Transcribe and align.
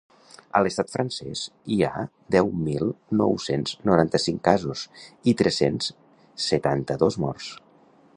A 0.57 0.59
l’estat 0.67 0.87
francès 0.93 1.41
hi 1.73 1.77
ha 1.89 2.05
deu 2.35 2.49
mil 2.69 2.89
nou-cents 3.19 3.77
noranta-cinc 3.91 4.41
casos 4.49 4.87
i 5.33 5.35
tres-cents 5.43 5.91
setanta-dos 6.47 7.19
morts. 7.27 7.53